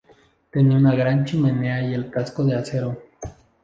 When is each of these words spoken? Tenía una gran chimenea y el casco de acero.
Tenía 0.49 0.77
una 0.79 0.95
gran 0.95 1.25
chimenea 1.25 1.83
y 1.87 1.93
el 1.93 2.09
casco 2.09 2.43
de 2.43 2.55
acero. 2.55 2.97